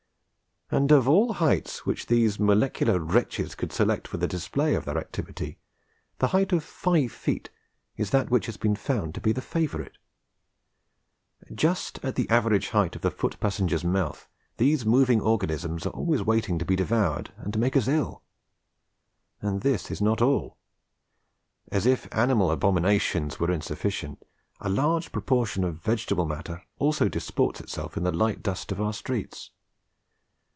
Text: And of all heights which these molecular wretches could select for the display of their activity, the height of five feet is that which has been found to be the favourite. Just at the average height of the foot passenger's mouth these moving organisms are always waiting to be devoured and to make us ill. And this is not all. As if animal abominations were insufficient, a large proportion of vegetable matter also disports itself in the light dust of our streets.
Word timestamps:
And 0.73 0.89
of 0.93 1.05
all 1.05 1.33
heights 1.33 1.85
which 1.85 2.05
these 2.05 2.39
molecular 2.39 2.97
wretches 2.97 3.55
could 3.55 3.73
select 3.73 4.07
for 4.07 4.15
the 4.15 4.25
display 4.25 4.73
of 4.73 4.85
their 4.85 4.97
activity, 4.97 5.59
the 6.19 6.27
height 6.27 6.53
of 6.53 6.63
five 6.63 7.11
feet 7.11 7.49
is 7.97 8.11
that 8.11 8.29
which 8.31 8.45
has 8.45 8.55
been 8.55 8.77
found 8.77 9.13
to 9.15 9.19
be 9.19 9.33
the 9.33 9.41
favourite. 9.41 9.97
Just 11.53 11.99
at 12.05 12.15
the 12.15 12.29
average 12.29 12.69
height 12.69 12.95
of 12.95 13.01
the 13.01 13.11
foot 13.11 13.37
passenger's 13.41 13.83
mouth 13.83 14.29
these 14.55 14.85
moving 14.85 15.19
organisms 15.19 15.85
are 15.85 15.89
always 15.89 16.23
waiting 16.23 16.57
to 16.57 16.63
be 16.63 16.77
devoured 16.77 17.33
and 17.35 17.51
to 17.51 17.59
make 17.59 17.75
us 17.75 17.89
ill. 17.89 18.23
And 19.41 19.63
this 19.63 19.91
is 19.91 19.99
not 20.01 20.21
all. 20.21 20.55
As 21.69 21.85
if 21.85 22.07
animal 22.15 22.49
abominations 22.49 23.41
were 23.41 23.51
insufficient, 23.51 24.23
a 24.61 24.69
large 24.69 25.11
proportion 25.11 25.65
of 25.65 25.83
vegetable 25.83 26.25
matter 26.25 26.63
also 26.79 27.09
disports 27.09 27.59
itself 27.59 27.97
in 27.97 28.03
the 28.03 28.13
light 28.13 28.41
dust 28.41 28.71
of 28.71 28.79
our 28.79 28.93
streets. 28.93 29.51